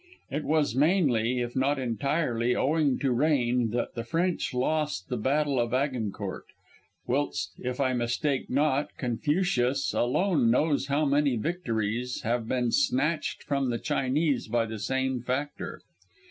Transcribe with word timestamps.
It 0.31 0.45
was 0.45 0.73
mainly, 0.73 1.41
if 1.41 1.55
not 1.55 1.77
entirely, 1.77 2.55
owing 2.55 2.97
to 2.97 3.11
rain 3.11 3.69
that 3.69 3.93
the 3.93 4.03
French 4.03 4.51
lost 4.51 5.09
the 5.09 5.15
Battle 5.15 5.59
of 5.59 5.75
Agincourt; 5.75 6.45
whilst, 7.05 7.51
if 7.59 7.79
I 7.79 7.93
mistake 7.93 8.49
not, 8.49 8.97
Confucius 8.97 9.93
alone 9.93 10.49
knows 10.49 10.87
how 10.87 11.05
many 11.05 11.35
victories 11.35 12.21
have 12.23 12.47
been 12.47 12.71
snatched 12.71 13.43
from 13.43 13.69
the 13.69 13.77
Chinese 13.77 14.47
by 14.47 14.65
the 14.65 14.79
same 14.79 15.21
factor. 15.21 15.83